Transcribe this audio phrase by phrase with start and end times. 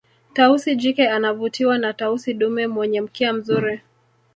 [0.33, 3.81] tausi jike anavutiwa na tausi dume mwenye mkia mzuri